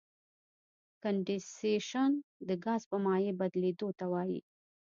[1.01, 2.11] کنډېنسیشن
[2.47, 4.39] د ګاز په مایع بدلیدو ته وایي.